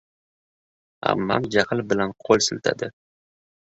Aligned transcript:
—Ammam 1.11 1.45
jahl 1.57 1.85
bilan 1.93 2.17
qo’l 2.29 2.45
siltadi. 2.47 2.91